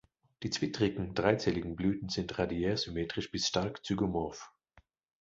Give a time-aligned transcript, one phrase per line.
[0.41, 4.51] Die zwittrigen, dreizähligen Blüten sind radiärsymmetrisch bis stark zygomorph.